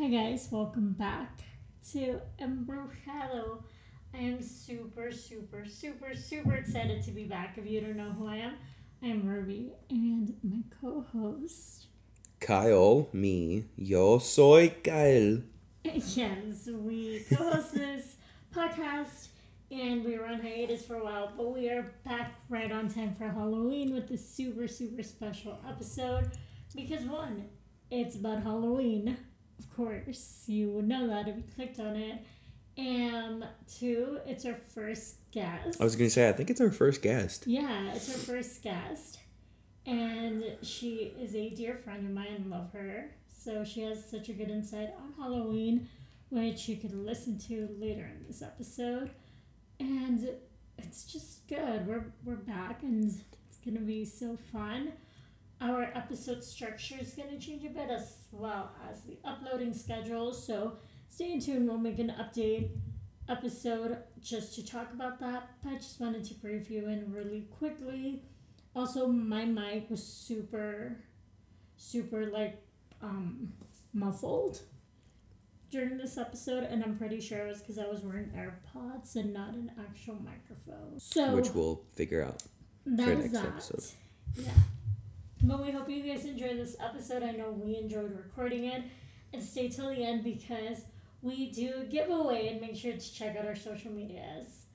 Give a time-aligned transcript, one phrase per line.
[0.00, 1.42] Hi guys, welcome back
[1.92, 3.62] to Embrujado.
[4.14, 7.58] I am super, super, super, super excited to be back.
[7.58, 8.54] If you don't know who I am,
[9.02, 11.88] I am Ruby and my co-host.
[12.40, 15.42] Kyle, me, yo soy Kyle.
[15.84, 18.16] Yes, we co-host this
[18.56, 19.28] podcast
[19.70, 23.14] and we were on hiatus for a while, but we are back right on time
[23.14, 26.30] for Halloween with this super, super special episode.
[26.74, 27.50] Because one,
[27.90, 29.18] it's about Halloween.
[29.60, 32.18] Of course, you would know that if you clicked on it.
[32.78, 33.46] And
[33.78, 35.80] two, it's our first guest.
[35.80, 37.46] I was gonna say, I think it's our first guest.
[37.46, 39.18] Yeah, it's our first guest.
[39.84, 43.10] And she is a dear friend of mine, love her.
[43.36, 45.88] So she has such a good insight on Halloween,
[46.30, 49.10] which you can listen to later in this episode.
[49.78, 50.28] And
[50.78, 51.86] it's just good.
[51.86, 54.92] We're, we're back and it's gonna be so fun.
[55.60, 60.32] Our episode structure is gonna change a bit as well as the uploading schedule.
[60.32, 60.78] So
[61.08, 62.70] stay tuned, we'll make an update
[63.28, 65.50] episode just to talk about that.
[65.62, 68.22] But I just wanted to brief you in really quickly.
[68.74, 70.96] Also, my mic was super,
[71.76, 72.62] super like
[73.02, 73.52] um,
[73.92, 74.60] muffled
[75.70, 79.32] during this episode, and I'm pretty sure it was because I was wearing AirPods and
[79.34, 80.98] not an actual microphone.
[80.98, 82.42] So Which we'll figure out.
[82.86, 83.46] that for next that.
[83.46, 83.84] episode.
[84.36, 84.50] Yeah.
[85.42, 87.22] But we hope you guys enjoyed this episode.
[87.22, 88.82] I know we enjoyed recording it.
[89.32, 90.82] And stay till the end because
[91.22, 94.66] we do giveaway and make sure to check out our social medias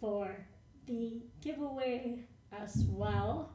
[0.00, 0.46] for
[0.86, 2.20] the giveaway
[2.52, 3.52] as well.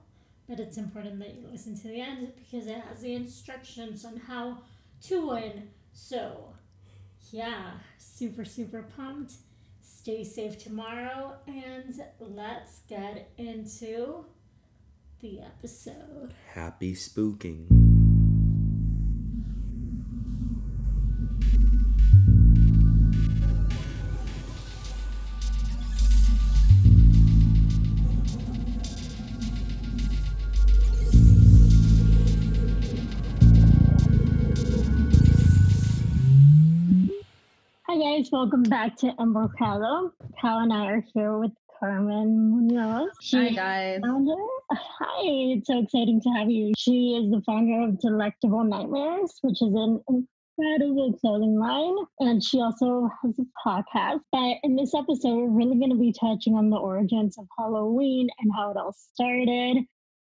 [0.47, 4.17] But it's important that you listen to the end because it has the instructions on
[4.17, 4.59] how
[5.03, 5.69] to win.
[5.93, 6.53] So,
[7.31, 9.33] yeah, super, super pumped.
[9.81, 14.25] Stay safe tomorrow and let's get into
[15.21, 16.33] the episode.
[16.53, 17.67] Happy spooking.
[37.87, 40.13] Hi guys, welcome back to Embrujado.
[40.41, 43.09] Kyle and I are here with Carmen Munoz.
[43.21, 43.99] She Hi guys.
[44.03, 44.35] founder.
[44.71, 46.73] Hi, it's so exciting to have you.
[46.77, 52.61] She is the founder of Delectable Nightmares, which is an incredible clothing line, and she
[52.61, 54.19] also has a podcast.
[54.31, 58.29] But in this episode, we're really going to be touching on the origins of Halloween
[58.39, 59.77] and how it all started.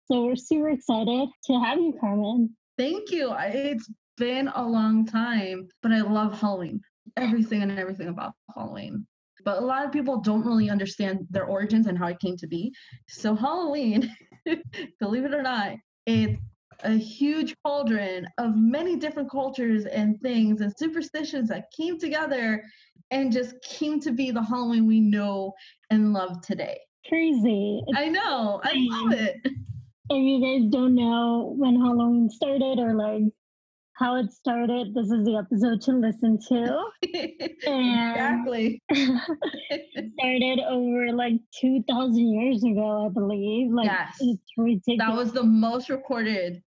[0.05, 2.55] So we're super excited to have you, Carmen.
[2.77, 3.35] Thank you.
[3.37, 6.79] It's been a long time, but I love Halloween.
[7.17, 9.05] Everything and everything about Halloween.
[9.45, 12.47] But a lot of people don't really understand their origins and how it came to
[12.47, 12.73] be.
[13.07, 14.13] So Halloween,
[14.99, 16.39] believe it or not, it's
[16.83, 22.63] a huge cauldron of many different cultures and things and superstitions that came together
[23.11, 25.53] and just came to be the Halloween we know
[25.89, 26.79] and love today.
[27.07, 27.81] Crazy.
[27.95, 28.61] I know.
[28.63, 29.37] I love it.
[29.43, 29.53] if
[30.11, 33.23] you guys don't know when Halloween started or like
[33.99, 36.85] how it started, this is the episode to listen to.
[37.03, 38.81] exactly.
[38.93, 43.71] started over like 2,000 years ago, I believe.
[43.71, 44.15] Like, Yes.
[44.21, 44.97] it's ridiculous.
[44.99, 46.61] That was the most recorded,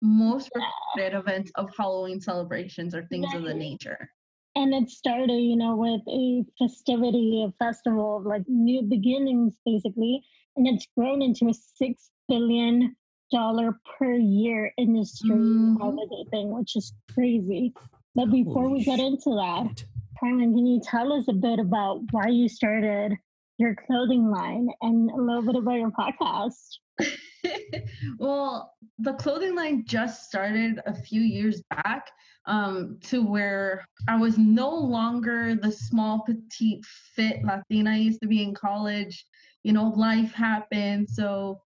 [0.00, 4.10] most recorded event of Halloween celebrations or things of the nature.
[4.56, 10.22] and it started, you know, with a festivity, a festival of like new beginnings, basically.
[10.56, 12.96] And it's grown into a six billion
[13.30, 15.78] dollar per year industry Mhm.
[15.78, 17.72] holiday thing, which is crazy.
[18.14, 19.88] But before Holy we get into that, shit.
[20.18, 23.16] Carmen, can you tell us a bit about why you started
[23.58, 26.78] your clothing line and a little bit about your podcast?
[28.18, 32.10] well, the clothing line just started a few years back
[32.46, 36.84] um, to where I was no longer the small, petite,
[37.14, 39.26] fit Latina I used to be in college.
[39.62, 41.08] You know, life happened.
[41.08, 41.60] So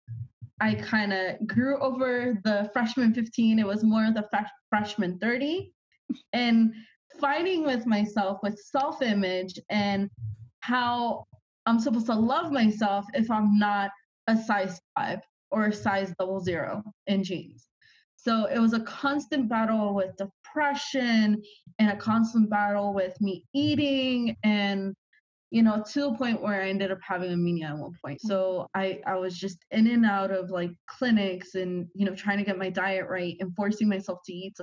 [0.62, 3.60] I kind of grew over the freshman 15.
[3.60, 5.72] It was more the fresh freshman 30.
[6.34, 6.74] And
[7.20, 10.10] fighting with myself with self image and
[10.62, 11.26] how
[11.66, 13.92] I'm supposed to love myself if I'm not
[14.28, 15.20] a size five
[15.52, 17.68] or a size double zero in jeans.
[18.16, 21.42] So it was a constant battle with depression
[21.80, 24.94] and a constant battle with me eating and
[25.52, 28.20] you know to the point where I ended up having anemia at one point.
[28.20, 28.28] Mm-hmm.
[28.28, 32.38] So I I was just in and out of like clinics and you know trying
[32.38, 34.58] to get my diet right and forcing myself to eat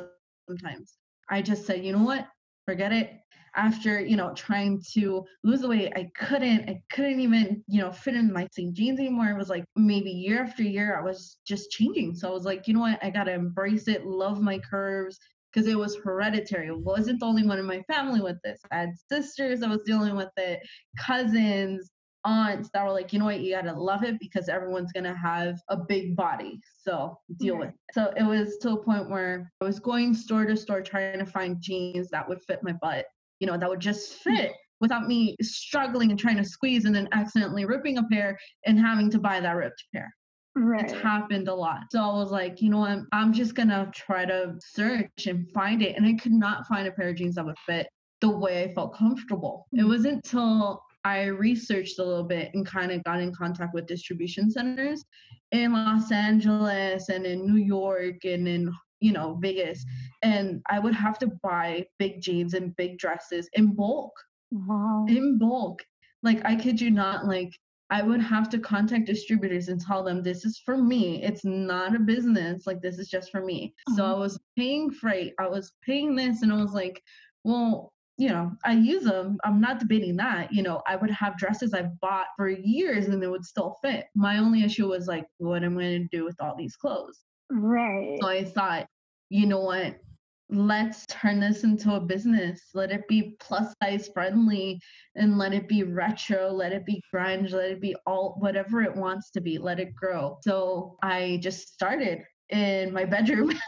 [0.49, 0.95] sometimes.
[1.29, 2.27] I just said, you know what?
[2.67, 3.21] Forget it
[3.57, 7.91] after you know trying to lose the weight i couldn't i couldn't even you know
[7.91, 11.39] fit in my same jeans anymore it was like maybe year after year i was
[11.47, 14.59] just changing so i was like you know what i gotta embrace it love my
[14.59, 15.19] curves
[15.57, 16.69] because it was hereditary.
[16.69, 18.61] It wasn't the only one in my family with this.
[18.71, 20.61] I had sisters that was dealing with it,
[20.99, 21.91] cousins,
[22.27, 25.59] aunts that were like, you know what, you gotta love it because everyone's gonna have
[25.71, 26.61] a big body.
[26.83, 27.75] So deal with it.
[27.95, 31.27] So it was to a point where I was going store to store trying to
[31.27, 33.07] find jeans that would fit my butt,
[33.41, 34.35] you know, that would just hmm.
[34.35, 38.37] fit without me struggling and trying to squeeze and then accidentally ripping a pair
[38.67, 40.13] and having to buy that ripped pair.
[40.57, 40.85] Right.
[40.85, 41.83] It's happened a lot.
[41.91, 43.01] So I was like, you know what?
[43.13, 45.97] I'm just gonna try to search and find it.
[45.97, 47.87] And I could not find a pair of jeans that would fit
[48.23, 49.67] the way I felt comfortable.
[49.77, 49.89] It Mhm.
[49.89, 54.51] wasn't until I researched a little bit and kind of got in contact with distribution
[54.51, 55.05] centers
[55.53, 59.85] in Los Angeles and in New York and in you know Vegas
[60.23, 64.13] and I would have to buy big jeans and big dresses in bulk
[64.51, 65.05] Wow.
[65.07, 65.85] in bulk.
[66.23, 67.51] Like I kid you not, like
[67.91, 71.23] I would have to contact distributors and tell them this is for me.
[71.23, 72.67] It's not a business.
[72.67, 73.75] Like this is just for me.
[73.95, 74.15] So Uh-huh.
[74.17, 75.35] I was paying freight.
[75.39, 77.01] I was paying this and I was like,
[77.45, 79.39] well, you know, I use them.
[79.45, 80.53] I'm not debating that.
[80.53, 84.07] You know, I would have dresses I've bought for years and they would still fit.
[84.15, 87.21] My only issue was like, what am I going to do with all these clothes?
[87.51, 88.19] Right.
[88.21, 88.89] So I thought,
[89.29, 89.99] you know what?
[90.49, 92.71] Let's turn this into a business.
[92.73, 94.81] Let it be plus size friendly
[95.17, 98.95] and let it be retro, let it be grunge, let it be all whatever it
[98.95, 99.59] wants to be.
[99.59, 100.39] Let it grow.
[100.43, 102.21] So I just started
[102.51, 103.53] in my bedroom.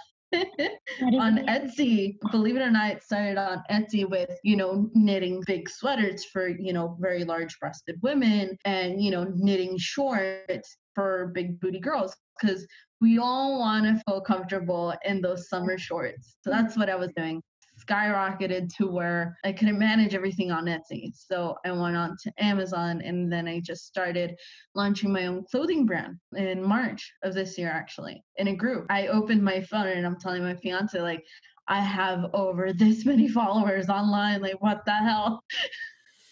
[1.01, 1.39] On.
[1.47, 2.17] Etsy.
[2.31, 6.49] Believe it or not, it started on Etsy with, you know, knitting big sweaters for,
[6.49, 12.15] you know, very large breasted women and, you know, knitting shorts for big booty girls
[12.41, 12.67] because
[13.01, 16.37] we all want to feel comfortable in those summer shorts.
[16.43, 17.43] So that's what I was doing.
[17.87, 21.13] Skyrocketed to where I couldn't manage everything on Etsy.
[21.15, 24.35] So I went on to Amazon and then I just started
[24.75, 28.25] launching my own clothing brand in March of this year, actually.
[28.37, 28.85] And it grew.
[28.91, 31.25] I opened my phone and I'm telling my fiance, like,
[31.69, 34.43] I have over this many followers online.
[34.43, 35.45] Like, what the hell?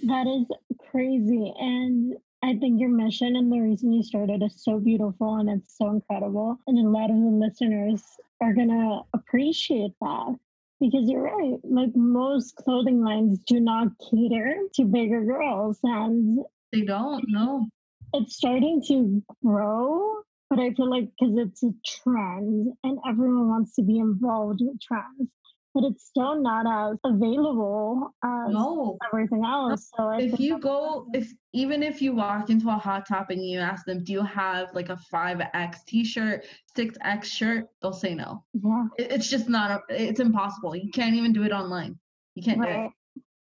[0.03, 0.47] That is
[0.91, 1.55] crazy.
[1.59, 5.77] And I think your mission and the reason you started is so beautiful and it's
[5.77, 6.59] so incredible.
[6.67, 8.03] And a lot of the listeners
[8.41, 10.37] are going to appreciate that
[10.81, 11.59] because you're right.
[11.65, 15.79] Like most clothing lines do not cater to bigger girls.
[15.83, 16.41] And
[16.73, 17.67] They don't know.
[18.13, 20.15] it's starting to grow.
[20.49, 24.81] But I feel like because it's a trend and everyone wants to be involved with
[24.81, 25.29] trends,
[25.77, 28.97] but it's still not as available as No.
[29.13, 29.91] everything else.
[29.95, 33.45] So I If you go, if even if you walk into a hot top and
[33.47, 37.67] you ask them, do you have like a 5X t shirt, 6X shirt?
[37.83, 38.43] They'll say no.
[38.55, 40.75] yeah, It- It's just not, a, it's impossible.
[40.75, 41.99] You can't even do it online.
[42.37, 42.75] You can't do it.
[42.75, 42.91] right,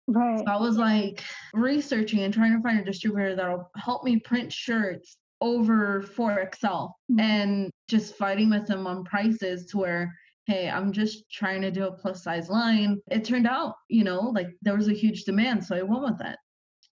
[0.08, 1.24] right, So I was like
[1.54, 7.20] researching and trying to find a distributor that'll help me print shirts over 4XL Mhm.
[7.20, 10.14] and just fighting with them on prices to where,
[10.48, 12.98] hey, I'm just trying to do a plus size line.
[13.10, 15.64] It turned out, you know, like there was a huge demand.
[15.64, 16.36] So I went with it.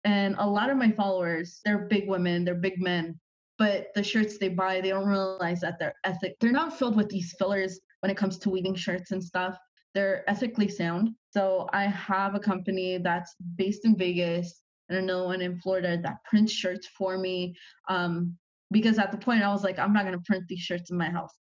[0.05, 3.19] And a lot of my followers, they're big women, they're big men.
[3.57, 6.35] But the shirts they buy, they don't realize that they're ethic.
[6.41, 9.57] They're not filled with these fillers when it comes to weaving shirts and stuff
[9.95, 11.11] they're ethically sound.
[11.31, 16.25] So I have a company that's based in Vegas and another one in Florida that
[16.25, 17.55] prints shirts for me.
[17.89, 18.37] Um,
[18.71, 21.09] because at the point I was like, I'm not gonna print these shirts in my
[21.09, 21.33] house.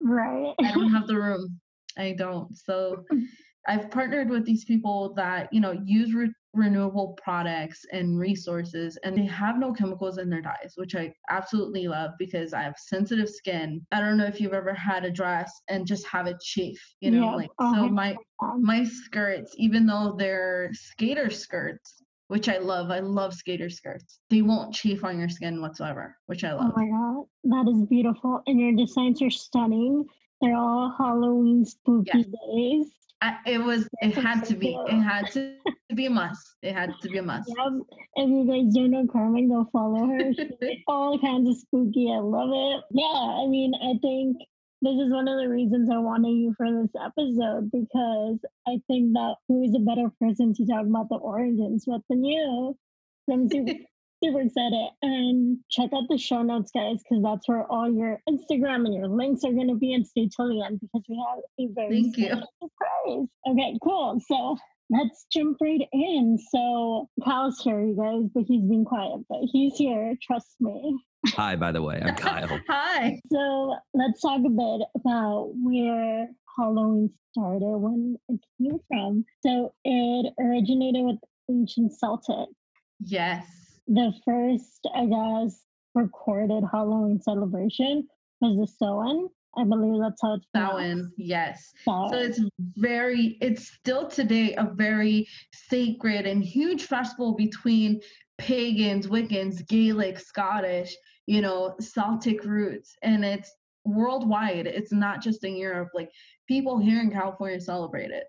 [0.00, 0.54] right.
[0.60, 1.58] I don't have the room.
[1.98, 2.56] I don't.
[2.56, 3.04] So
[3.68, 9.16] I've partnered with these people that you know use re- renewable products and resources, and
[9.16, 13.28] they have no chemicals in their dyes, which I absolutely love because I have sensitive
[13.28, 13.86] skin.
[13.92, 17.10] I don't know if you've ever had a dress and just have it chafe, you
[17.10, 22.58] know, Yeah, like so my Um, my skirts, even though they're skater skirts, which I
[22.58, 24.18] love, I love skater skirts.
[24.28, 26.72] They won't chafe on your skin whatsoever, which I love.
[26.74, 30.04] oh my god, that is beautiful, and your designs are stunning.
[30.42, 32.86] They're all Halloween spooky days.
[33.22, 35.54] I, it was, it had to be, it had to
[35.94, 36.56] be a must.
[36.60, 37.48] It had to be a must.
[37.48, 37.72] Yep.
[38.16, 40.32] If you guys don't know Carmen, go follow her.
[40.34, 42.10] She's all kinds of spooky.
[42.12, 42.84] I love it.
[42.90, 44.38] Yeah, I mean, I think
[44.82, 49.12] this is one of the reasons I wanted you for this episode because I think
[49.12, 52.76] that who is a better person to talk about the origins with than you?
[53.26, 53.48] So I'm
[54.22, 54.88] super, super excited.
[55.02, 59.08] And check out the show notes, guys, because that's where all your Instagram and your
[59.08, 59.92] links are going to be.
[59.94, 62.26] And stay till the end because we have a very Thank you.
[62.26, 63.28] special surprise.
[63.48, 64.20] Okay, cool.
[64.26, 64.56] So
[64.90, 66.38] let's jump right in.
[66.50, 70.14] So Kyle's here, you guys, but he's being quiet, but he's here.
[70.22, 70.98] Trust me.
[71.28, 72.60] Hi, by the way, I'm Kyle.
[72.68, 73.20] Hi.
[73.32, 79.24] So let's talk a bit about where Halloween started, when it came from.
[79.44, 81.18] So it originated with
[81.50, 82.48] ancient Celtic.
[83.00, 83.61] Yes.
[83.88, 85.60] The first, I guess,
[85.94, 88.06] recorded Halloween celebration
[88.40, 89.28] was the Samhain.
[89.56, 90.46] I believe that's how it's.
[90.54, 91.72] Samhain, yes.
[91.84, 92.10] Samhain.
[92.10, 92.40] So it's
[92.76, 98.00] very, it's still today a very sacred and huge festival between
[98.38, 100.96] pagans, Wiccans, Gaelic, Scottish,
[101.26, 102.96] you know, Celtic roots.
[103.02, 103.52] And it's
[103.84, 104.66] worldwide.
[104.66, 105.90] It's not just in Europe.
[105.92, 106.10] Like
[106.48, 108.24] people here in California celebrate it.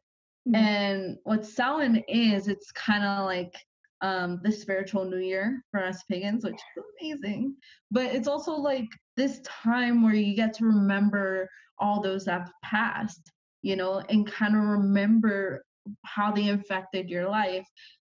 [0.47, 0.55] Mhm.
[0.55, 3.55] And what Samhain is, it's kind of like
[4.03, 7.55] um, the spiritual new year for us pagans, which is amazing.
[7.89, 12.51] But it's also like this time where you get to remember all those that have
[12.63, 13.31] passed,
[13.61, 15.63] you know, and kind of remember
[16.05, 17.65] how they infected your life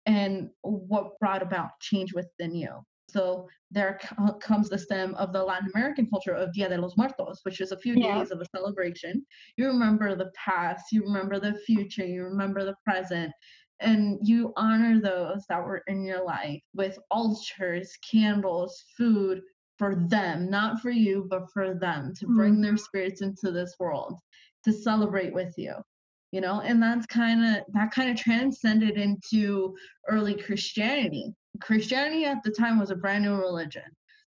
[0.08, 2.72] and what brought about change within you.
[3.10, 4.00] So there
[4.42, 7.72] comes the stem of the Latin American culture of Dia de los Muertos, which is
[7.72, 8.18] a few Yeah.
[8.18, 9.24] days of a celebration.
[9.58, 13.32] You remember the past, you remember the future, you remember the present,
[13.80, 19.42] and you honor those that were in your life with altars, candles, food
[19.78, 22.78] for them, not for you, but for them to bring their mm-hmm.
[22.78, 24.20] spirits into this world
[24.64, 25.74] to celebrate with you.
[26.32, 29.76] You know, and that's kind of that kind of transcended into
[30.10, 31.32] early Christianity.
[31.62, 33.84] Christianity at the time was a brand new religion.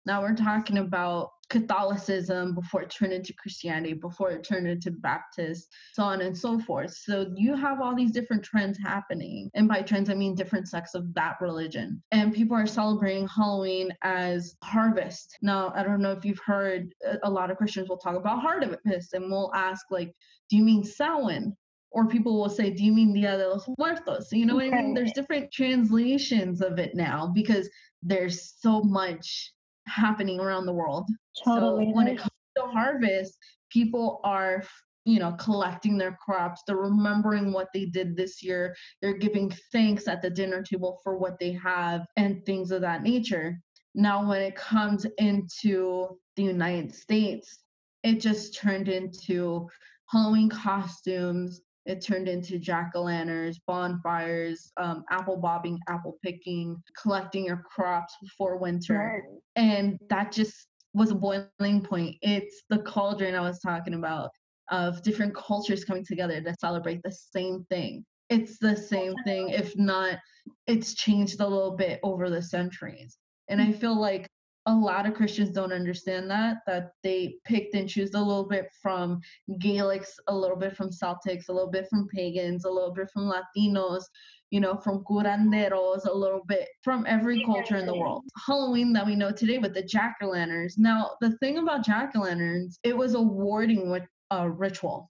[0.05, 5.67] Now we're talking about Catholicism before it turned into Christianity, before it turned into Baptist,
[5.93, 6.93] so on and so forth.
[6.93, 9.49] So you have all these different trends happening.
[9.53, 12.01] And by trends, I mean different sects of that religion.
[12.11, 15.37] And people are celebrating Halloween as harvest.
[15.41, 16.93] Now, I don't know if you've heard,
[17.23, 20.13] a- lot of Christians will talk about harvest and we'll ask, like,
[20.49, 21.55] do you mean Samhain?
[21.91, 24.31] Or people will say, do you mean Dia de los Muertos?
[24.31, 24.93] You know what I mean?
[24.95, 27.69] There's different translations of it now because
[28.01, 29.51] there's so much
[29.87, 31.07] happening around the world.
[31.43, 31.85] Totally.
[31.85, 33.37] So when it comes to harvest,
[33.69, 34.63] people are,
[35.05, 36.61] you know, collecting their crops.
[36.65, 38.75] They're remembering what they did this year.
[39.01, 43.03] They're giving thanks at the dinner table for what they have and things of that
[43.03, 43.59] nature.
[43.95, 47.59] Now, when it comes into the United States,
[48.03, 49.67] it just turned into
[50.09, 51.61] Halloween costumes.
[51.85, 58.15] It turned into jack o' lanterns, bonfires, um, apple bobbing, apple picking, collecting your crops
[58.21, 59.23] before winter.
[59.25, 59.39] Right.
[59.55, 62.15] and that just was a boiling point.
[62.21, 64.29] It's the cauldron i was talking about
[64.71, 68.05] of different cultures coming together to celebrate the same thing.
[68.29, 70.19] It's the same thing if not
[70.67, 73.17] it's changed a little bit over the centuries.
[73.49, 74.27] And i feel like
[74.65, 78.67] a lot of christians don't understand that that they picked and choose a little bit
[78.81, 79.19] from
[79.59, 83.31] gaelics a little bit from celtics a little bit from pagans a little bit from
[83.31, 84.03] latinos
[84.53, 88.23] you know, from curanderos, a little bit from every culture in the world.
[88.45, 90.77] Halloween that we know today with the jack o' lanterns.
[90.77, 95.09] Now, the thing about jack o' lanterns, it was a warding with a ritual.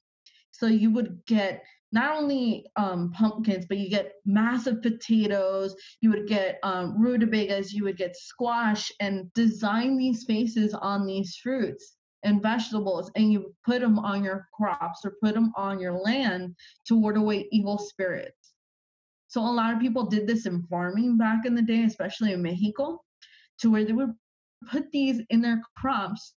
[0.52, 1.62] So you would get
[1.94, 7.84] not only um, pumpkins, but you get massive potatoes, you would get um, rutabagas, you
[7.84, 13.82] would get squash, and design these faces on these fruits and vegetables, and you put
[13.82, 16.56] them on your crops or put them on your land
[16.88, 18.54] to ward away evil spirits.
[19.28, 22.42] So a lot of people did this in farming back in the day, especially in
[22.42, 23.02] Mexico,
[23.60, 24.14] to where they would
[24.72, 26.34] put these in their crops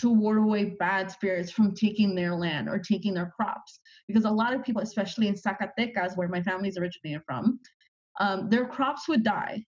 [0.00, 3.80] to ward away bad spirits from taking their land or taking their crops.
[4.08, 7.60] Because a lot of people, especially in Zacatecas, where my family's originated from,
[8.18, 9.64] um, their crops would die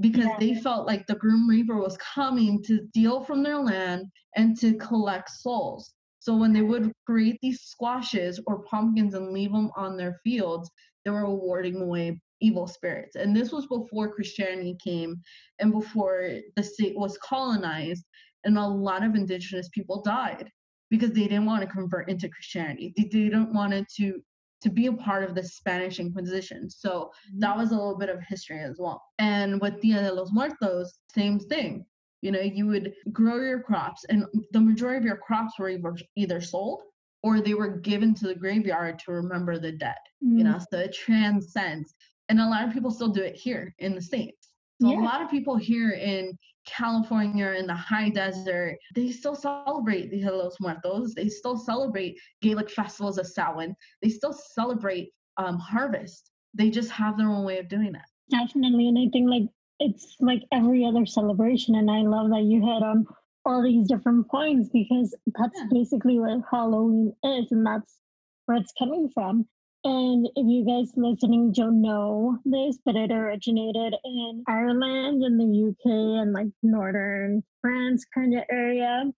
[0.00, 0.36] because Yeah.
[0.40, 4.74] they felt like the Grim Reaper was coming to steal from their land and to
[4.76, 5.94] collect souls.
[6.18, 10.70] So when they would create these squashes or pumpkins and leave them on their fields,
[11.04, 13.14] they were warding away evil spirits.
[13.14, 15.22] And this was before Christianity came
[15.58, 18.04] and before the state was colonized.
[18.44, 20.50] And a lot of indigenous people died
[20.90, 22.92] because they didn't want to convert into Christianity.
[22.96, 24.22] They didn't want it to
[24.62, 26.70] to be a part of the Spanish Inquisition.
[26.70, 29.02] So that was a little bit of history as well.
[29.18, 31.84] And with Dia de los Muertos, same thing.
[32.22, 35.94] You know, you would grow your crops, and the majority of your crops were either,
[36.16, 36.80] either sold
[37.22, 39.96] or they were given to the graveyard to remember the dead.
[40.24, 41.94] Mm, You know, so it transcends.
[42.30, 44.48] And a lot of people still do it here in the States.
[44.80, 45.00] So Yeah.
[45.00, 50.30] a lot of people here in California in the high desert, they still celebrate Dia
[50.30, 51.14] de los Muertos.
[51.14, 53.74] They still celebrate Gaelic festivals of Samhain.
[54.02, 56.30] They still celebrate um, harvest.
[56.54, 58.02] They just have their own way of doing it.
[58.30, 58.88] Definitely.
[58.88, 59.48] And I think like
[59.80, 61.74] it's like every other celebration.
[61.74, 63.06] And I love that you hit on
[63.44, 65.66] all these different points because that's Yeah.
[65.70, 67.50] basically what Halloween is.
[67.50, 67.98] And that's
[68.46, 69.46] where it's coming from.
[69.84, 75.68] And if you guys listening don't know this, but it originated in Ireland and the
[75.68, 79.12] UK and like northern France kind of area.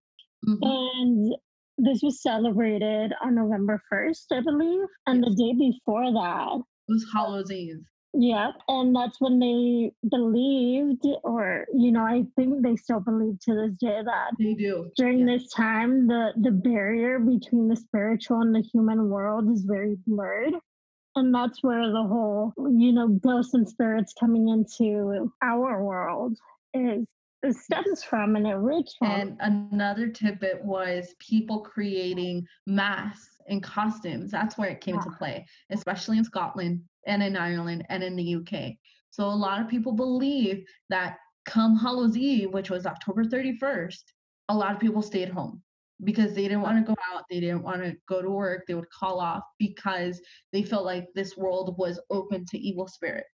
[0.44, 0.58] Mhm.
[0.62, 1.36] And
[1.78, 4.88] this was celebrated on November 1st, I believe.
[5.06, 7.84] And the day before that, It was Hallows Eve.
[8.14, 13.54] Yeah, and that's when they believed, or you know, I think they still believe to
[13.54, 14.90] this day that They do.
[14.96, 15.36] during Yeah.
[15.36, 20.54] this time the the barrier between the spiritual and the human world is very blurred.
[21.14, 26.36] And that's where the whole, you know, ghosts and spirits coming into our world
[26.74, 27.06] is
[27.42, 29.10] it stems from and it roots from.
[29.10, 34.30] And another tidbit was people creating masks and costumes.
[34.30, 35.16] That's where it came into Yeah.
[35.18, 38.72] play, especially in Scotland and in Ireland and in the UK.
[39.10, 44.02] So a lot of people believe that come Hallows Eve, which was October 31st,
[44.48, 45.62] a lot of people stayed home
[46.04, 48.74] because they didn't want to go out, they didn't want to go to work, they
[48.74, 50.20] would call off because
[50.52, 53.30] they felt like this world was open to evil spirits,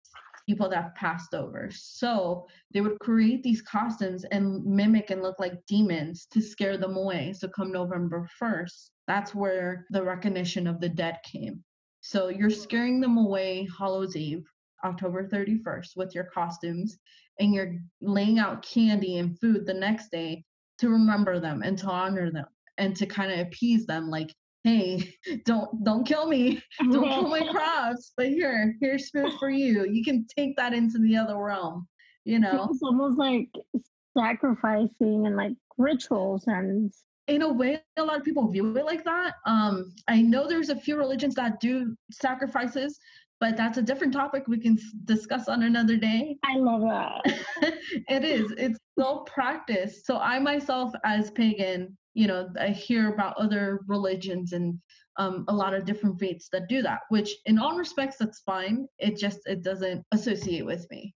[0.50, 1.70] people that passed over.
[1.72, 6.98] So they would create these costumes and mimic and look like demons to scare them
[6.98, 7.34] away.
[7.38, 11.64] So come November 1st, that's where the recognition of the dead came.
[12.08, 14.46] So you're scaring them away Hallows Eve,
[14.86, 16.98] October 31st, with your costumes,
[17.38, 20.46] and you're laying out candy and food the next day
[20.78, 22.46] to remember them and to honor them
[22.78, 24.34] and to kind of appease them like
[24.64, 25.14] hey
[25.46, 26.64] don't don't kill me.
[26.80, 29.86] Don't kill my crops but here here's food for you.
[29.86, 31.90] You can take that into the other realm
[32.24, 32.70] you know?
[32.72, 33.50] it's almost like
[34.18, 36.94] sacrificing and like rituals and
[37.28, 40.70] in a way a lot of people view it like that um i know there's
[40.70, 43.00] a few religions that do sacrifices
[43.40, 47.22] but that's a different topic we can discuss on another day I love that.
[48.10, 53.38] it is it's so practiced so i myself as pagan you know i hear about
[53.38, 54.80] other religions and
[55.20, 58.88] um, a lot of different faiths that do that which in all respects that's fine
[59.00, 61.14] it just it doesn't associate with me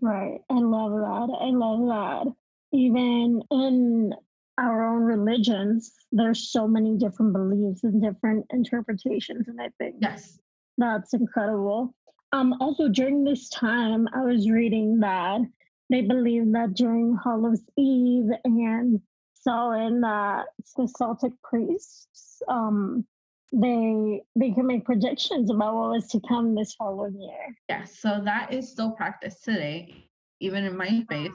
[0.00, 0.40] Right.
[0.48, 1.36] I love that.
[1.38, 2.32] I love that.
[2.72, 4.14] Even in
[4.58, 9.48] our own religions, there's so many different beliefs and different interpretations.
[9.48, 10.38] And I think yes
[10.78, 11.94] that's incredible.
[12.32, 15.40] Um, also, during this time, I was reading that
[15.90, 19.00] they believe that during Hallows Eve and
[19.34, 20.46] Samhain, that
[20.76, 23.06] the Celtic priests, um,
[23.52, 27.54] they they can make predictions about what was to come this following year.
[27.68, 30.05] yes so that is still practiced today
[30.40, 31.32] even in my faith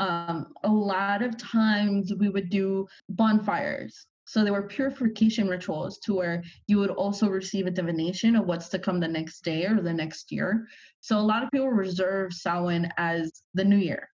[0.00, 4.06] um, a lot of times we would do bonfires.
[4.24, 8.68] So there were purification rituals to where you would also receive a divination of what's
[8.68, 10.66] to come the next day or the next year.
[11.00, 14.08] So a lot of people reserve Samhain as the new year.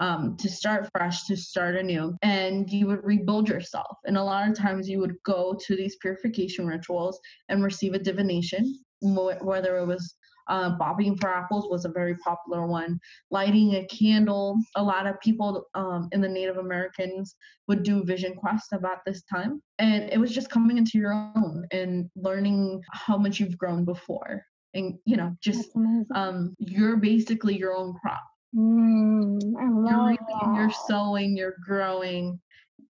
[0.00, 3.96] Um, to start fresh, to start anew, and you would rebuild yourself.
[4.04, 7.98] And a lot of times you would go to these purification rituals and receive a
[7.98, 10.14] divination, whether it was
[10.48, 12.98] uh, bobbing for apples was a very popular one
[13.30, 14.56] lighting a candle.
[14.76, 19.22] A lot of people um, in the Native Americans would do vision quests about this
[19.24, 19.62] time.
[19.78, 24.44] And it was just coming into your own and learning how much you've grown before.
[24.74, 25.70] And, you know, just
[26.14, 28.22] um, you're basically your own crop.
[28.56, 32.40] Mm, I You're love reaping, you're sowing, you're growing,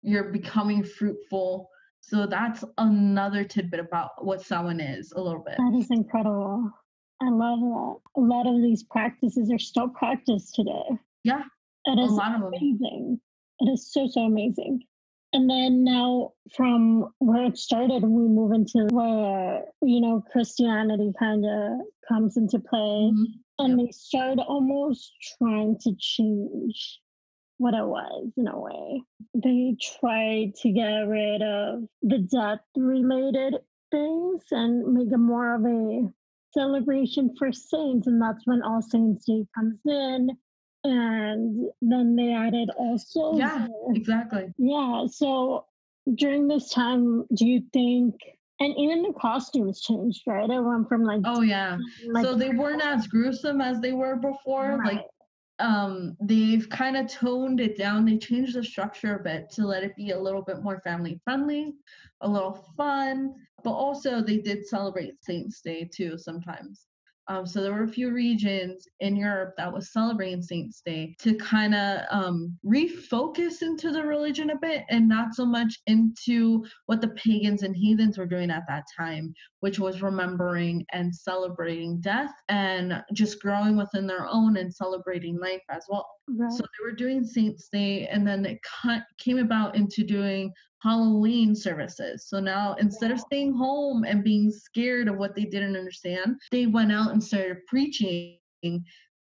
[0.02, 1.68] you're becoming fruitful.
[2.00, 5.56] So that's another tidbit about what Samhain is a little bit.
[5.58, 6.70] That is incredible.
[7.20, 7.96] I love that.
[8.16, 10.84] A lot of these practices are still practiced today.
[11.24, 11.42] Yeah,
[11.86, 12.48] It is a is lot of them.
[12.54, 13.20] amazing.
[13.60, 14.82] It is so, so amazing.
[15.32, 21.44] And then now, from where it started, we move into where, you know, Christianity kind
[21.44, 23.12] of comes into play.
[23.12, 23.24] Mhm.
[23.58, 27.00] And they start almost trying to change
[27.58, 29.02] what it was in a way.
[29.34, 33.56] They tried to get rid of the death related
[33.90, 36.12] things and make it more of a
[36.58, 38.06] celebration for saints.
[38.06, 40.30] And that's when All Saints Day comes in.
[40.84, 43.36] And then they added also.
[43.36, 44.52] Yeah, exactly.
[44.58, 45.06] Yeah.
[45.10, 45.66] So
[46.14, 48.14] during this time, do you think,
[48.60, 50.48] and even the costumes changed, right?
[50.48, 51.78] It went from like, Oh, yeah.
[52.10, 54.78] like so they weren't as gruesome as they were before.
[54.84, 55.04] Like Right.
[55.60, 58.04] Um they've kind of toned it down.
[58.04, 61.20] They changed the structure a bit to let it be a little bit more family
[61.24, 61.74] friendly
[62.20, 66.86] a little fun but also they did celebrate saints day too sometimes
[67.28, 71.34] um, so there were a few regions in Europe that was celebrating Saints Day to
[71.34, 77.02] kind of um, refocus into the religion a bit and not so much into what
[77.02, 82.32] the pagans and heathens were doing at that time, which was remembering and celebrating death
[82.48, 86.06] and just growing within their own and celebrating life as well.
[86.28, 86.50] right.
[86.52, 91.54] So they were doing Saints Day, and then it cut, came about into doing Halloween
[91.54, 92.26] services.
[92.28, 96.66] So now instead of staying home and being scared of what they didn't understand, they
[96.66, 98.38] went out and started preaching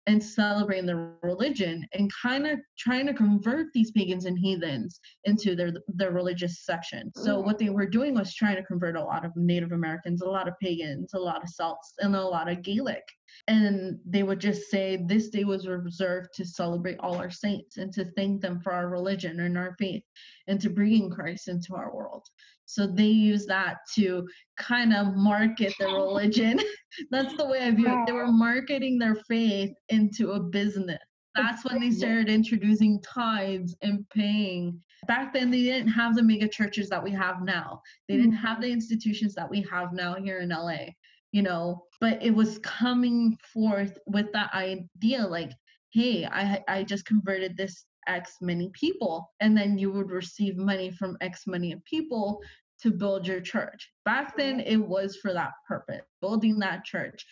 [0.07, 5.57] and celebrating their religion and kind of trying to convert these pagans and heathens into
[5.57, 7.11] their their religious section.
[7.17, 7.47] So mm-hmm.
[7.47, 10.49] what they were doing was trying to convert a lot of Native Americans, a lot
[10.49, 13.05] of pagans, a lot of Celts, and a lot of Gaelic
[13.49, 17.93] And they would just say this day was reserved to celebrate all our saints and
[17.95, 20.03] to thank them for our religion and our faith
[20.47, 22.27] and to bringing Christ into our world.
[22.67, 24.27] So they use that to
[24.59, 26.61] kind of market their religion.
[27.11, 28.07] That's the way I view it.
[28.07, 30.99] They were marketing their faith into a business.
[31.35, 34.81] That's when they started introducing tithes and paying.
[35.09, 37.83] Back then, they didn't have the mega churches that we have now.
[38.09, 38.63] They didn't have mm-hmm.
[38.63, 40.87] the institutions that we have now here in LA,
[41.33, 45.51] you know, but it was coming forth with that idea like,
[45.93, 50.91] hey, I, I just converted this X many people, and then you would receive money
[50.91, 52.41] from X many of people
[52.83, 53.91] to build your church.
[54.05, 57.25] Back then, it was for that purpose, building that church,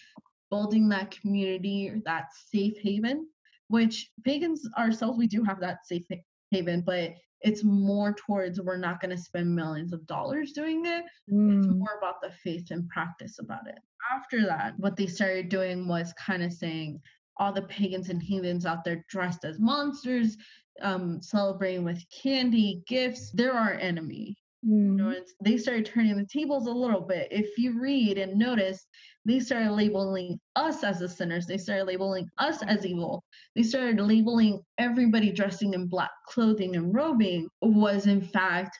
[0.50, 3.26] building that community, that safe haven,
[3.68, 6.04] which pagans ourselves, we do have that safe
[6.50, 11.04] haven, but it's more towards we're not going to spend millions of dollars doing it.
[11.32, 11.58] Mm.
[11.58, 13.78] It's more about the faith and practice about it.
[14.14, 17.00] After that, what they started doing was kind of saying,
[17.38, 20.36] all the pagans and heathens out there dressed as monsters,
[20.80, 23.30] um, celebrating with candy, gifts.
[23.32, 24.36] They're our enemy.
[24.66, 24.70] Mm.
[24.70, 27.28] You know, they started turning the tables a little bit.
[27.30, 28.86] If you read and notice,
[29.24, 31.46] they started labeling us as the sinners.
[31.46, 33.24] They started labeling us as evil.
[33.54, 38.76] They started labeling everybody dressing in black clothing and robing was in fact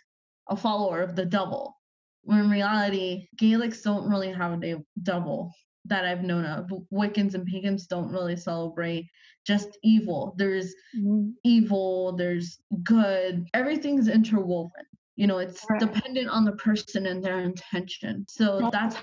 [0.49, 1.77] a follower of the devil.
[2.25, 5.53] When in reality, Gaelics don't really have a devil
[5.87, 6.71] that I've known of.
[6.93, 9.09] Wiccans and pagans don't really celebrate
[9.47, 10.35] just evil.
[10.39, 11.31] There's mm-hmm.
[11.45, 14.85] evil, there's good, everything's interwoven.
[15.17, 15.81] You know, it's right.
[15.81, 18.25] dependent on the person and their intention.
[18.29, 18.97] So that's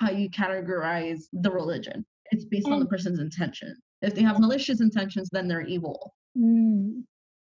[0.00, 2.04] how you categorize the religion.
[2.30, 3.76] It's based and, on the person's intention.
[4.00, 6.14] If they have malicious intentions, then they're evil.
[6.36, 7.04] Mm.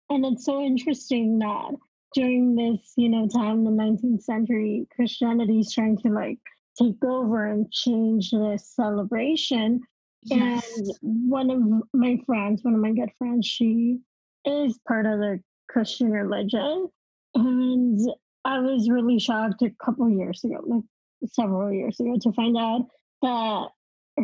[0.10, 1.76] And it's so interesting that
[2.16, 6.40] during this, you know, time, in the 19th century, Christianity is trying to like
[6.78, 9.82] take over and change this celebration.
[10.24, 10.66] Yes.
[10.78, 11.62] And one of
[11.94, 14.00] my friends, one of my good friends, she
[14.46, 16.88] is part of the Christian religion.
[17.36, 18.00] And
[18.46, 20.84] I was really shocked a couple years ago, like
[21.32, 22.88] several years ago, to find out
[23.22, 23.68] that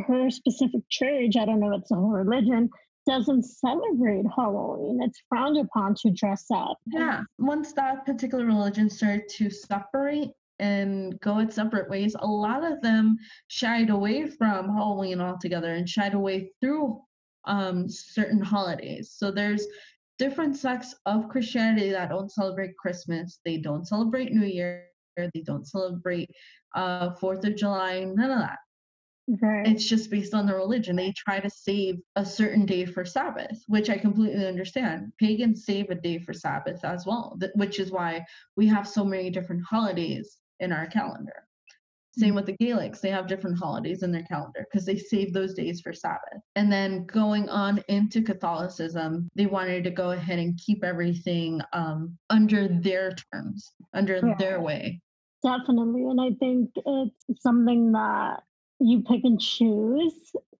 [0.07, 2.69] her specific church, I don't know if it's a whole religion,
[3.05, 5.01] doesn't celebrate Halloween.
[5.03, 6.77] It's frowned upon to dress up.
[6.87, 7.21] Yeah.
[7.37, 12.81] Once that particular religion started to separate and go its separate ways, a lot of
[12.81, 17.01] them shied away from Halloween altogether and shied away through
[17.45, 19.13] um, certain holidays.
[19.15, 19.65] So there's
[20.19, 23.39] different sects of Christianity that don't celebrate Christmas.
[23.43, 24.87] They don't celebrate New Year.
[25.17, 26.29] They don't celebrate
[26.75, 28.03] uh, Fourth of July.
[28.03, 28.57] None of that.
[29.41, 29.65] Right.
[29.65, 30.97] It's just based on the religion.
[30.97, 35.13] They try to save a certain day for Sabbath, which I completely understand.
[35.17, 38.25] Pagans save a day for Sabbath as well, which is why
[38.57, 41.43] we have so many different holidays in our calendar.
[42.15, 45.55] Same with the Gaelics, they have different holidays in their calendar because they save those
[45.55, 46.41] days for Sabbath.
[46.55, 52.15] And then going on into Catholicism, they wanted to go ahead and keep everything um,
[52.29, 54.35] under their terms, under yeah.
[54.37, 55.01] their way.
[55.43, 56.03] Definitely.
[56.03, 58.43] And I think it's something that
[58.79, 60.13] you pick and choose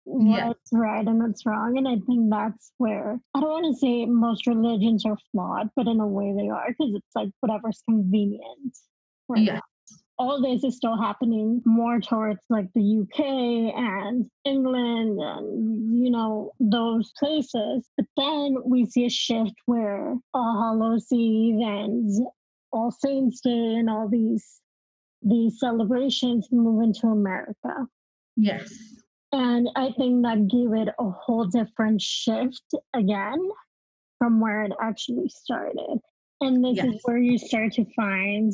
[0.06, 0.80] what's yeah.
[0.80, 1.78] right and what's wrong.
[1.78, 5.88] And I think that's where I don't want to say most religions are flawed, but
[5.88, 8.76] in a way they are because it's like whatever's convenient.
[9.30, 9.60] Right yeah
[10.24, 13.20] all this is still happening more towards like the UK
[13.76, 17.90] and England and you know those places.
[17.98, 22.10] But then we see a shift where All Hallows Eve and
[22.72, 24.62] All Saints Day and all these
[25.22, 27.86] these celebrations move into America.
[28.38, 28.74] Yes.
[29.34, 33.40] And I think that gave it a whole different shift again
[34.20, 36.00] from where it actually started.
[36.40, 36.96] And this yes.
[36.96, 38.54] is where you start to find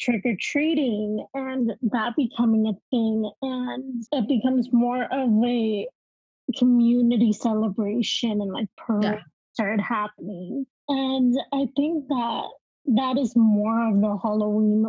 [0.00, 3.30] trick or treating and that becoming a thing.
[3.42, 5.86] And it becomes more of a
[6.56, 9.20] community celebration and like parade yeah.
[9.52, 10.66] started happening.
[10.88, 12.48] And I think that
[12.86, 14.86] that is more of the Halloween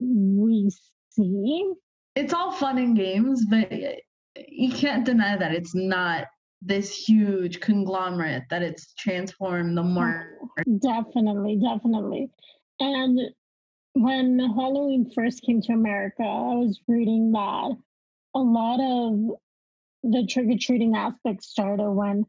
[0.00, 0.70] we
[1.10, 1.72] see.
[2.14, 3.70] It's all fun and games, but
[4.48, 6.26] you can't deny that it's not
[6.62, 10.26] this huge conglomerate that it's transformed the oh, mark.
[10.80, 12.30] Definitely, definitely.
[12.80, 13.20] And
[13.94, 17.76] when Halloween first came to America, I was reading that
[18.34, 19.36] a lot of
[20.02, 22.24] the trick or treating aspect started when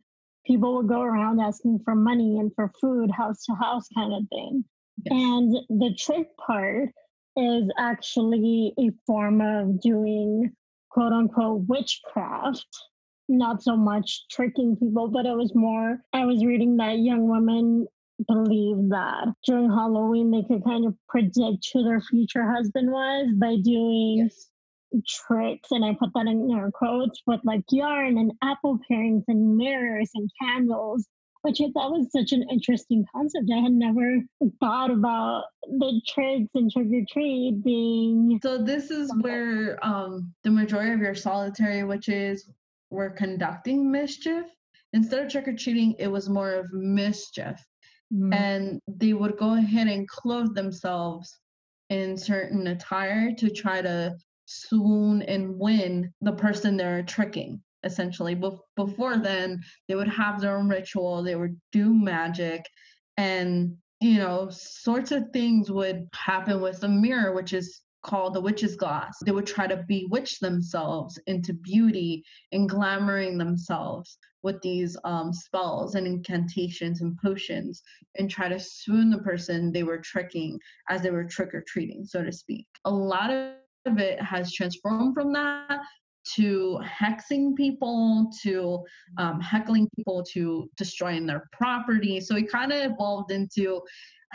[0.46, 4.24] people would go around asking for money and for food, house to house kind of
[4.30, 4.64] thing.
[5.04, 5.12] Yes.
[5.12, 6.90] And the trick part
[7.36, 10.52] is actually a form of doing
[10.90, 12.68] quote unquote witchcraft.
[13.28, 17.88] Not so much tricking people, but it was more, I was reading that young women
[18.28, 23.58] believe that during Halloween they could kind of predict who their future husband was by
[23.64, 24.50] doing yes.
[25.08, 29.58] tricks, and I put that in air quotes, with like yarn and apple parings and
[29.58, 31.08] mirrors and candles,
[31.42, 33.52] which I thought was such an interesting concept.
[33.54, 34.20] I had never
[34.60, 38.40] thought about the tricks and trick or treat being.
[38.42, 42.50] So this is where um, the majority of your solitary witches
[42.90, 44.46] were conducting mischief.
[44.94, 47.64] Instead of trick or treating, it was more of mischief.
[48.14, 48.34] Mm.
[48.34, 51.40] and they would go ahead and clothe themselves
[51.90, 54.16] in certain attire to try to
[54.46, 60.58] swoon and win the person they're tricking essentially Bef- before then they would have their
[60.58, 62.66] own ritual they would do magic
[63.18, 68.42] and you know sorts of things would happen with the mirror which is called the
[68.42, 74.96] witch's glass they would try to bewitch themselves into beauty and glamoring themselves with these
[75.06, 77.82] um, spells and incantations and potions
[78.20, 82.06] and try to swoon the person they were tricking as they were trick or treating,
[82.06, 82.68] so to speak.
[82.86, 85.82] A lot of it has transformed from that
[86.36, 88.84] to hexing people, to
[89.18, 92.20] um, heckling people, to destroying their property.
[92.20, 93.82] So it kind of evolved into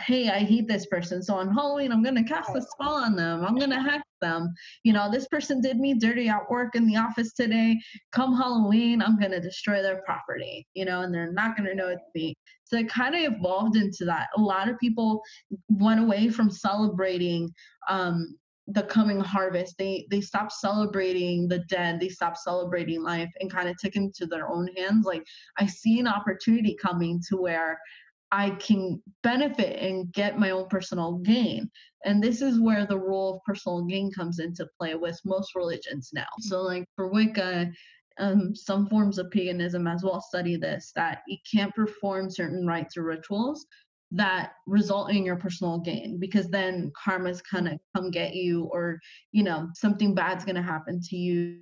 [0.01, 1.21] hey, I hate this person.
[1.23, 3.45] So on Halloween, I'm going to cast a spell on them.
[3.45, 4.53] I'm going to hack them.
[4.83, 7.79] You know, this person did me dirty at work in the office today.
[8.11, 11.75] Come Halloween, I'm going to destroy their property, you know, and they're not going to
[11.75, 12.35] know it's me.
[12.63, 14.27] So it kind of evolved into that.
[14.37, 15.21] A lot of people
[15.69, 17.51] went away from celebrating
[17.89, 18.37] um,
[18.67, 19.75] the coming harvest.
[19.77, 21.99] They they stopped celebrating the dead.
[21.99, 25.05] They stopped celebrating life and kind of took into their own hands.
[25.05, 25.23] Like
[25.57, 27.77] I see an opportunity coming to where
[28.31, 31.69] I can benefit and get my own personal gain.
[32.05, 36.11] And this is where the role of personal gain comes into play with most religions
[36.13, 36.27] now.
[36.39, 37.71] So, like for Wicca,
[38.17, 42.97] um, some forms of paganism as well study this that you can't perform certain rites
[42.97, 43.65] or rituals
[44.11, 48.99] that result in your personal gain because then karma's kind of come get you or
[49.31, 51.59] you know something bad's gonna happen to you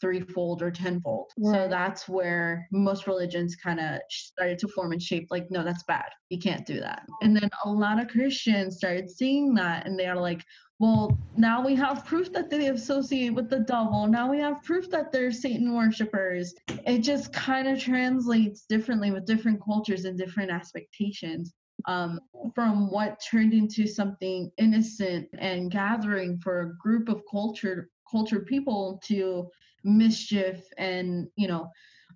[0.00, 1.30] threefold or tenfold.
[1.42, 5.82] So that's where most religions kind of started to form and shape like, no, that's
[5.84, 6.08] bad.
[6.30, 7.02] You can't do that.
[7.22, 10.42] And then a lot of Christians started seeing that and they are like,
[10.80, 14.06] well, now we have proof that they associate with the devil.
[14.06, 16.52] Now we have proof that they're Satan worshippers.
[16.68, 21.54] It just kind of translates differently with different cultures and different expectations
[21.86, 22.20] um,
[22.54, 29.00] from what turned into something innocent and gathering for a group of cultured cultured people
[29.04, 29.48] to
[29.84, 31.68] mischief and you know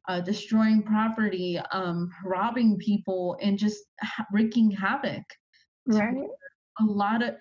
[0.08, 5.24] uh, destroying property um, robbing people and just ha- wreaking havoc
[5.86, 6.14] Right.
[6.80, 7.34] a lot of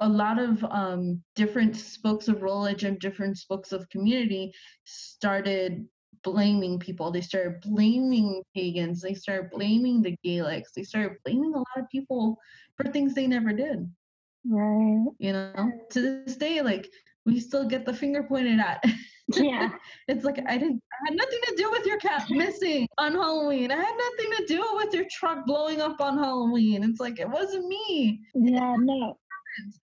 [0.00, 4.52] a lot of um, different spokes of religion different spokes of community
[4.84, 5.86] started
[6.22, 7.10] blaming people.
[7.10, 9.00] They started blaming pagans.
[9.00, 10.72] They started blaming the gaelics.
[10.74, 12.38] They started blaming a lot of people
[12.76, 13.88] for things they never did.
[14.48, 15.06] Right.
[15.18, 15.70] you know?
[15.90, 16.88] To this day like
[17.24, 18.82] we still get the finger pointed at
[19.28, 19.70] Yeah.
[20.08, 23.70] it's like i didn't i had nothing to do with your cat missing on halloween
[23.70, 27.28] i had nothing to do with your truck blowing up on halloween it's like it
[27.28, 28.76] wasn't me Yeah.
[28.78, 29.18] No.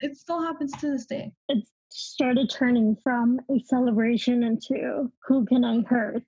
[0.02, 5.64] it still happens to this day It started turning from a celebration into who can
[5.64, 6.24] I hurt,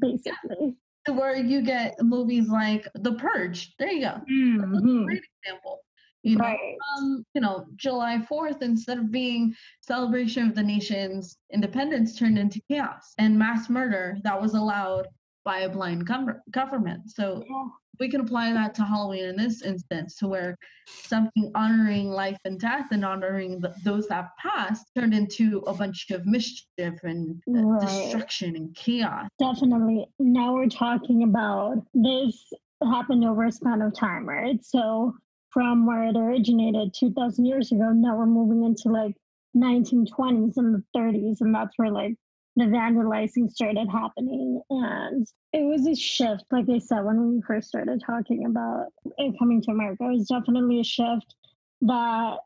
[0.00, 0.74] basically.
[1.06, 5.04] To where you get movies like the purge there you go Mhm.
[5.04, 5.80] great example
[6.26, 6.76] you know Right.
[6.98, 12.60] um, you know, July 4th, instead of being celebration of the nation's independence, turned into
[12.68, 15.06] chaos and mass murder that was allowed
[15.44, 17.10] by a blind gov- government.
[17.10, 17.68] So Yeah.
[18.00, 20.56] we can apply that to Halloween in this instance, to where
[21.00, 26.10] something honoring life and death and honoring the, those that passed turned into a bunch
[26.10, 27.80] of mischief and uh, Right.
[27.80, 29.28] destruction and chaos.
[29.38, 30.06] Definitely.
[30.18, 34.62] Now we're talking about this happened over a span of time, right?
[34.64, 35.14] So
[35.56, 39.16] from where it originated 2000 years ago, now we're moving into like
[39.56, 42.14] 1920s and the 30s, and that's where like
[42.56, 44.60] the vandalizing started happening.
[44.68, 49.34] And it was a shift, like I said, when we first started talking about it
[49.38, 51.34] coming to America, it was definitely a shift
[51.80, 52.36] that,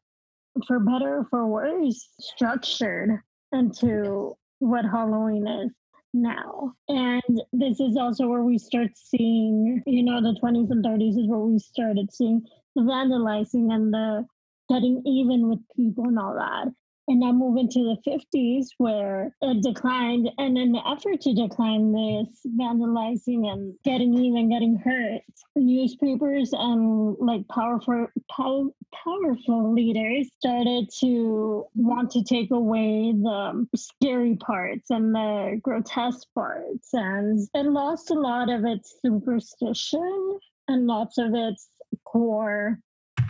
[0.68, 3.18] for better or for worse, structured
[3.50, 5.72] into what Halloween is
[6.14, 6.74] now.
[6.88, 11.28] And this is also where we start seeing, you know, the 20s and 30s is
[11.28, 14.26] where we started seeing vandalizing and the
[14.70, 16.72] getting even with people and all that.
[17.08, 20.30] And now move into the 50s where it declined.
[20.38, 25.22] And in the effort to decline this vandalizing and getting even, getting hurt,
[25.56, 34.36] newspapers and like powerful, pow- powerful leaders started to want to take away the scary
[34.36, 36.90] parts and the grotesque parts.
[36.92, 41.68] And it lost a lot of its superstition and lots of its
[42.10, 42.80] core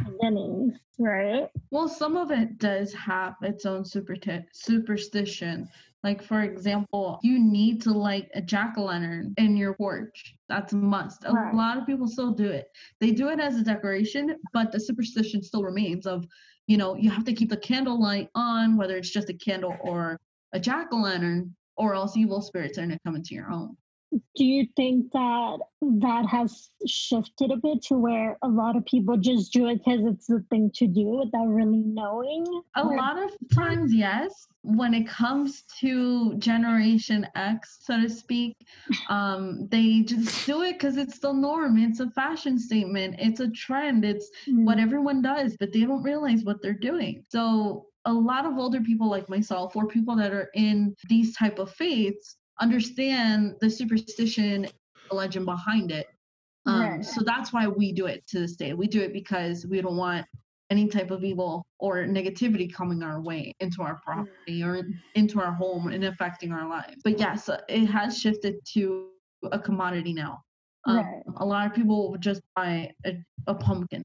[0.05, 1.49] beginnings, right?
[1.71, 4.17] Well, some of it does have its own super
[4.53, 5.69] superstition.
[6.03, 10.35] Like, for example, you need to light a jack o' lantern in your porch.
[10.49, 11.25] That's a must.
[11.25, 11.55] A Right.
[11.55, 12.69] lot of people still do it.
[13.01, 16.25] They do it as a decoration, but the superstition still remains of,
[16.67, 19.77] you know, you have to keep the candle light on, whether it's just a candle
[19.83, 20.19] or
[20.53, 23.77] a jack o' lantern, or else evil spirits are going to come into your home.
[24.13, 29.17] Do you think that that has shifted a bit to where a lot of people
[29.17, 32.45] just do it because it's the thing to do without really knowing?
[32.75, 34.49] A lot of times, yes.
[34.63, 38.57] When it comes to Generation X, so to speak,
[39.09, 41.79] um, they just do it because it's the norm.
[41.79, 43.17] It's a fashion statement.
[43.19, 44.05] It's a trend.
[44.05, 47.25] It's Mm, what everyone does, but they don't realize what they're doing.
[47.29, 51.59] So a lot of older people like myself, or people that are in these type
[51.59, 54.67] of faiths, understand the superstition,
[55.09, 56.09] the legend behind it.
[56.67, 57.03] Um.
[57.03, 58.75] So that's why we do it to this day.
[58.75, 60.27] We do it because we don't want
[60.71, 65.53] any type of evil or negativity coming our way into our property or into our
[65.53, 66.97] home and affecting our lives.
[67.03, 69.09] But yes, it has shifted to
[69.51, 70.43] a commodity now.
[70.87, 71.23] Um, Right.
[71.37, 74.03] A lot of people just buy a, a pumpkin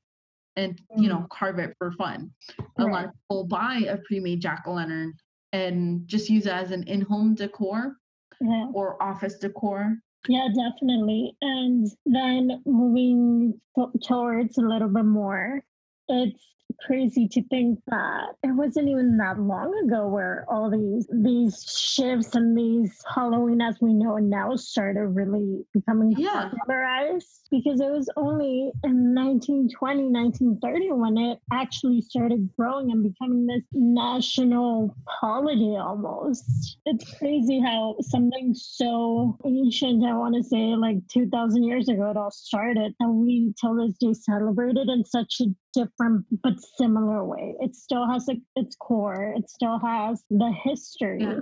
[0.56, 2.32] and you know carve it for fun.
[2.80, 5.14] A lot of people buy a pre-made jack o' lantern
[5.54, 7.96] and just use it as an in-home decor
[8.42, 8.68] Yeah.
[8.74, 9.98] or office decor.
[10.28, 11.38] Yeah, definitely.
[11.42, 15.64] And then moving to- towards a little bit more,
[16.08, 16.55] it's
[16.86, 22.36] crazy to think that it wasn't even that long ago where all these these shifts
[22.36, 26.50] and these Halloween as we know now started really becoming Yeah.
[26.50, 33.46] popularized because it was only in 1920 1930 when it actually started growing and becoming
[33.46, 40.98] this national holiday almost it's crazy how something so ancient i want to say like
[41.12, 45.46] 2000 years ago it all started that we till this day celebrated in such a
[45.74, 51.24] different but similar way it still has like its core it still has the history
[51.24, 51.40] Yeah.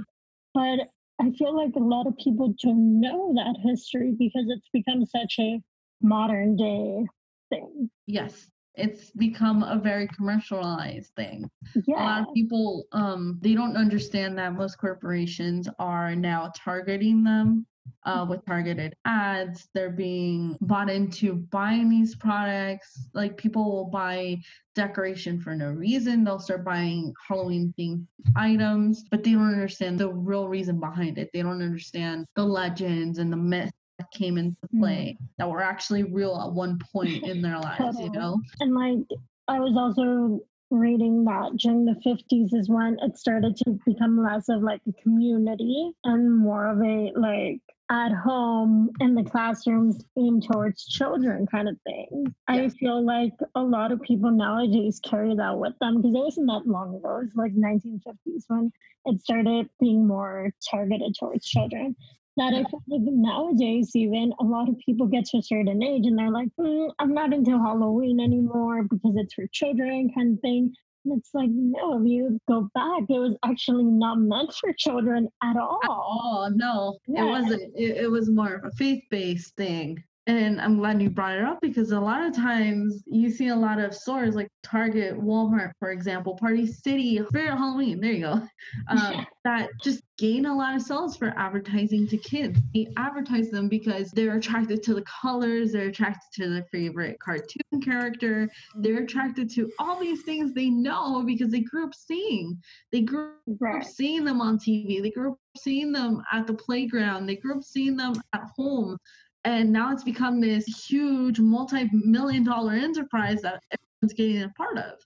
[0.54, 0.80] but
[1.19, 5.36] I feel like a lot of people don't know that history because it's become such
[5.39, 5.62] a
[6.02, 7.06] modern day
[7.49, 7.89] thing.
[8.08, 11.49] Yes, it's become a very commercialized thing.
[11.76, 17.65] A lot of people um they don't understand that most corporations are now targeting them
[18.06, 19.67] uh, with targeted ads.
[19.74, 23.08] They're being bought into buying these products.
[23.13, 24.41] Like people will buy
[24.76, 26.24] decoration for no reason.
[26.24, 31.30] They'll start buying Halloween themed items, but they don't understand the real reason behind it.
[31.34, 36.04] They don't understand the legends and the myths that came into play that were actually
[36.04, 38.41] real at one point in their lives, you know?
[38.60, 40.41] and like I was also
[40.72, 45.02] reading that during the 50s is when it started to become less of like a
[45.04, 51.67] community and more of a like at home in the classrooms aimed towards children kind
[51.67, 52.34] of thing.
[52.48, 56.48] I feel like a lot of people nowadays carry that with them because it wasn't
[56.48, 57.17] that long ago.
[57.17, 58.72] It was like 1950s when
[59.06, 61.96] it started being more targeted towards children.
[62.36, 66.08] That I feel like nowadays, even a lot of people get to a certain age
[66.08, 70.39] and they're like, "Mm, I'm not into Halloween anymore because it's for children, kind of
[70.39, 70.74] thing.
[71.05, 75.27] And it's like, no, if you go back, it was actually not meant for children
[75.43, 75.79] at all.
[75.83, 77.25] Oh no, Yeah.
[77.25, 77.61] it wasn't.
[77.75, 80.03] It, it was more of a faith-based thing.
[80.25, 83.55] And I'm glad you brought it up because a lot of times you see a
[83.55, 88.47] lot of stores like Target, Walmart, for example, Party City, Spirit Halloween, there you go,
[88.88, 92.57] um, that just gain a lot of sales for advertising to kids.
[92.73, 97.81] They advertise them because they're attracted to the colors, they're attracted to their favorite cartoon
[97.81, 102.62] character, they're attracted to all these things they know because they grew up seeing.
[102.93, 103.86] They grew grew up Right.
[103.86, 105.01] seeing them on TV.
[105.01, 107.27] They grew up seeing them at the playground.
[107.27, 108.97] They grew up seeing them at home.
[109.45, 114.99] And now it's become this huge multi-million dollar enterprise that everyone's getting a part of,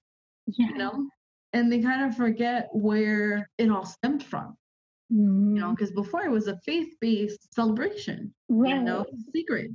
[0.48, 0.68] Yeah.
[0.70, 1.10] you know?
[1.54, 4.56] And they kind of forget where it all stemmed from,
[5.10, 5.18] you
[5.60, 8.76] know, because before it was a faith-based celebration, Right.
[8.76, 9.72] you know, secret.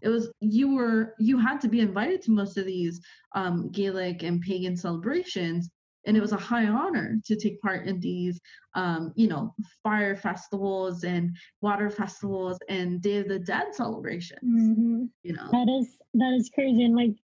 [0.00, 3.00] It was you were you had to be invited to most of these
[3.34, 5.70] um, Gaelic and pagan celebrations,
[6.04, 8.40] and it was a high honor to take part in these,
[8.74, 14.40] um, you know, fire festivals and water festivals and Day of the Dead celebrations.
[14.42, 15.08] Mhm.
[15.22, 16.84] You know, That is that is crazy.
[16.84, 17.16] And like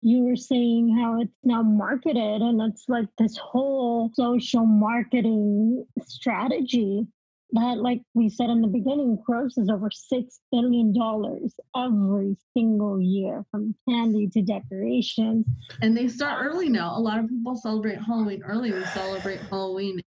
[0.00, 7.06] you were saying how it's now marketed and it's like this whole social marketing strategy
[7.52, 13.44] that like we said in the beginning grosses over six billion dollars every single year
[13.50, 15.44] from candy to decorations.
[15.82, 16.96] and they start early now.
[16.96, 18.72] A lot of people celebrate Halloween early.
[18.72, 20.00] We celebrate Halloween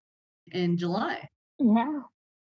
[0.52, 1.28] in July.
[1.58, 2.00] Yeah.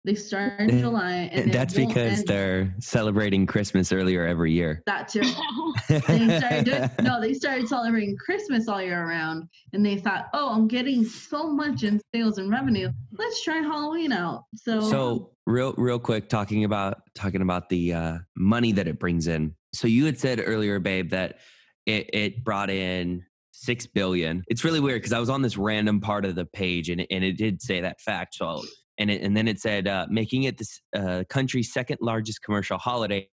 [0.08, 4.82] They start in July, and that's because they're celebrating Christmas earlier every year.
[4.86, 5.20] that too.
[5.88, 10.66] They started no, they started celebrating Christmas all year around, and they thought, "Oh, I'm
[10.66, 12.90] getting so much in sales and revenue.
[13.18, 18.18] Let's try Halloween out." So, So real real quick talking about talking about the uh,
[18.34, 19.54] money that it brings in.
[19.74, 21.40] So you had said earlier, babe, that
[21.84, 24.42] it, it brought in six billion.
[24.48, 27.22] It's really weird because I was on this random part of the page and and
[27.22, 28.36] it did say that fact.
[28.36, 28.62] So
[28.98, 32.78] and it, and then it said uh, making it the uh, country's second largest commercial
[32.78, 33.28] holiday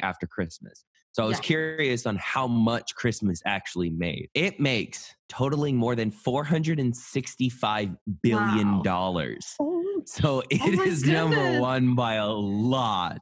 [0.00, 0.84] after Christmas.
[1.12, 1.42] So I was Yeah.
[1.42, 4.28] curious on how much Christmas actually made.
[4.34, 7.90] It makes totaling more than four hundred and sixty-five
[8.22, 8.82] billion Wow.
[8.82, 9.54] dollars.
[9.58, 13.20] oh, So it Oh is number one by a lot.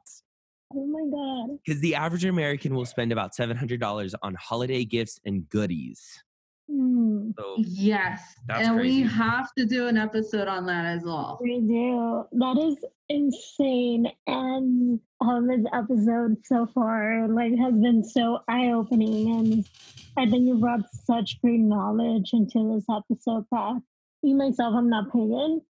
[0.75, 1.09] oh my
[1.49, 1.59] god.
[1.65, 6.23] Because the average American will spend about $700 on holiday gifts and goodies.
[6.69, 7.31] Hmm.
[7.37, 9.03] So yes, That's and crazy.
[9.03, 11.39] we have to do an episode on that as well.
[11.41, 12.25] We do.
[12.33, 12.77] That is
[13.09, 14.07] insane.
[14.27, 19.69] And um, this episode so far like has been so eye opening, and
[20.17, 23.81] I think you brought such great knowledge into this episode that
[24.23, 25.61] me myself I'm not pagan,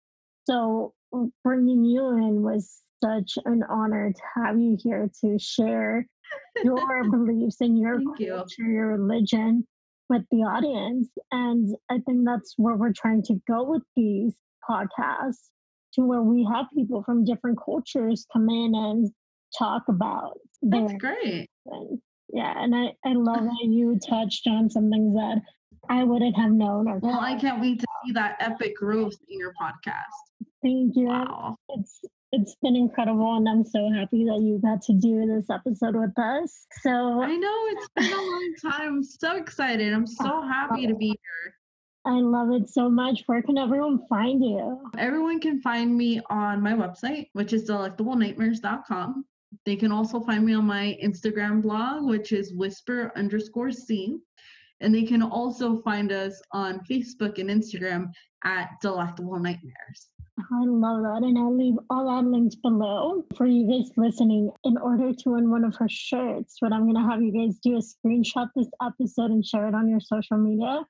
[0.46, 0.94] so
[1.44, 6.08] bringing you in was such an honor to have you here to share
[6.64, 8.34] your beliefs and your Thank you.
[8.36, 9.68] culture, your religion
[10.10, 11.10] with the audience.
[11.32, 14.36] And I think that's where we're trying to go with these
[14.70, 15.50] podcasts
[15.94, 19.12] to where we have people from different cultures come in and
[19.58, 21.50] talk about That's great.
[21.66, 22.00] and
[22.34, 23.46] yeah, and I, I love uh-huh.
[23.46, 25.42] that you touched on some things that
[25.90, 29.40] I wouldn't have known or Well, I can't wait to see that epic growth in
[29.40, 30.46] your podcast.
[30.62, 31.08] thank you.
[31.08, 31.56] Wow.
[31.70, 32.02] It's
[32.32, 36.18] it's been incredible and I'm so happy that you got to do this episode with
[36.18, 36.66] us.
[36.82, 38.82] So I know it's been a long time.
[38.82, 39.94] I'm so excited.
[39.94, 41.54] I'm so happy to be here.
[42.06, 43.24] I love it so much.
[43.26, 44.80] Where can everyone find you?
[44.98, 49.26] Everyone can find me on my website, which is delectablenightmares.com.
[49.66, 54.20] They can also find me on my Instagram blog, which is whisper underscore C.
[54.80, 58.12] And they can also find us on Facebook and Instagram
[58.44, 60.08] at Delectable Nightmares.
[60.40, 61.24] I love that.
[61.24, 64.52] And I'll leave all our links below for you guys listening.
[64.64, 67.58] In order to win one of her shirts, what I'm going to have you guys
[67.58, 70.86] do is screenshot this episode and share it on your social media,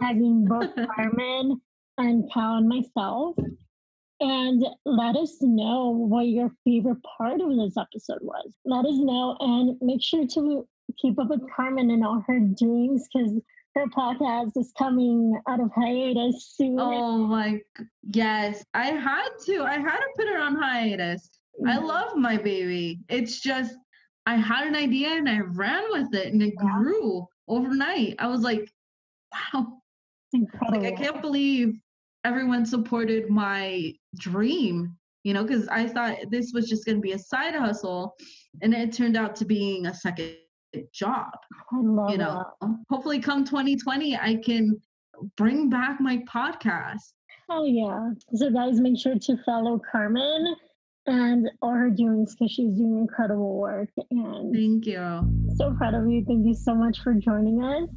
[0.00, 1.60] tagging both Carmen
[1.98, 3.36] and Cal and myself.
[4.20, 8.54] And let us know what your favorite part of this episode was.
[8.64, 13.08] Let us know and make sure to keep up with Carmen and all her doings
[13.12, 13.32] because
[13.74, 16.78] her podcast is coming out of hiatus soon.
[16.78, 17.60] Oh my,
[18.02, 18.64] yes.
[18.74, 19.62] I had to.
[19.64, 21.30] I had to put her on hiatus.
[21.66, 23.00] I love my baby.
[23.08, 23.74] It's just,
[24.26, 26.78] I had an idea and I ran with it and it Yeah.
[26.78, 28.16] grew overnight.
[28.18, 28.70] I was like,
[29.54, 29.80] wow.
[30.32, 30.80] incredible.
[30.82, 31.78] Like, I can't believe
[32.24, 37.12] everyone supported my dream, you know, because I thought this was just going to be
[37.12, 38.14] a side hustle.
[38.62, 40.36] And it turned out to being a second
[40.92, 41.30] job,
[41.72, 42.44] I love you know.
[42.90, 44.80] Hopefully, come 2020, I can
[45.36, 47.12] bring back my podcast.
[47.48, 48.10] Oh yeah.
[48.34, 50.54] So guys, make sure to follow Carmen
[51.06, 53.88] and all her doings because she's doing incredible work.
[54.10, 55.56] And Thank you.
[55.56, 56.24] so proud of you.
[56.26, 57.88] Thank you so much for joining us.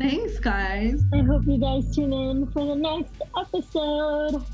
[0.00, 1.02] Thanks, guys.
[1.12, 4.44] I hope you guys tune in for the next episode.